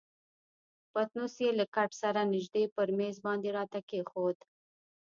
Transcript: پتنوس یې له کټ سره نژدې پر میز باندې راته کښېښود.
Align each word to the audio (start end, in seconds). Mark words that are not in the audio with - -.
پتنوس 0.93 1.33
یې 1.43 1.49
له 1.59 1.65
کټ 1.75 1.89
سره 2.01 2.29
نژدې 2.33 2.63
پر 2.75 2.87
میز 2.97 3.15
باندې 3.25 3.49
راته 3.57 3.79
کښېښود. 3.89 4.37